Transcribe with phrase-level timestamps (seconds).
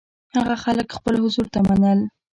[0.35, 1.99] هغه خلک خپل حضور ته منل.